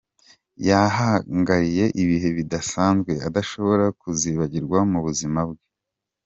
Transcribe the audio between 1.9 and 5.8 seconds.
ibihe bidasanzwe adashobora kuzibagirwa mu buzima bwe.